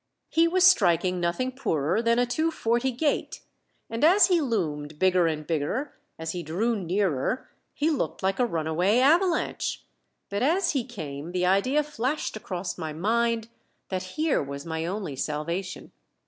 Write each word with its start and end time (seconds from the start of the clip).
He 0.29 0.47
was 0.47 0.63
striking 0.63 1.19
nothing 1.19 1.51
poorer 1.51 2.01
than 2.01 2.17
a 2.17 2.25
two 2.25 2.49
forty 2.49 2.91
gait, 2.91 3.41
and 3.87 4.03
as 4.03 4.29
he 4.29 4.41
loomed 4.41 4.97
bigger 4.97 5.27
and 5.27 5.45
bigger 5.45 5.93
as 6.17 6.31
he 6.31 6.41
drew 6.41 6.75
nearer 6.75 7.51
he 7.75 7.91
looked 7.91 8.23
like 8.23 8.39
a 8.39 8.45
runaway 8.47 8.97
avalanche; 8.97 9.83
but 10.27 10.41
as 10.41 10.71
he 10.71 10.83
came 10.85 11.33
the 11.33 11.45
idea 11.45 11.83
flashed 11.83 12.35
across 12.35 12.79
my 12.79 12.91
mind 12.93 13.49
that 13.89 14.01
here 14.17 14.41
was 14.41 14.65
my 14.65 14.87
only 14.87 15.15
salvation. 15.15 15.91